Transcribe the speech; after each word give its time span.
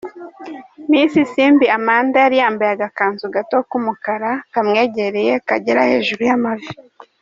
Miss 0.89 1.13
Isimbi 1.23 1.65
Amanda 1.77 2.15
yari 2.23 2.35
yambaye 2.43 2.71
agakanzu 2.73 3.25
gato 3.35 3.57
k’umukara, 3.69 4.31
kamwegereye, 4.53 5.33
kageraga 5.47 5.91
hejuru 5.93 6.21
y’amavi. 6.29 6.69